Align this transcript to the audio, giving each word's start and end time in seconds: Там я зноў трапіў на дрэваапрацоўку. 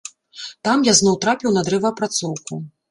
Там 0.69 0.87
я 0.91 0.95
зноў 1.01 1.21
трапіў 1.27 1.55
на 1.59 1.67
дрэваапрацоўку. 1.69 2.65